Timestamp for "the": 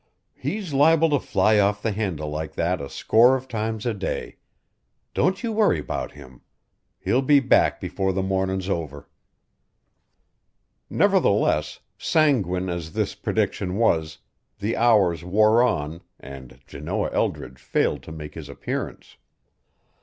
1.83-1.91, 8.11-8.23, 14.57-14.75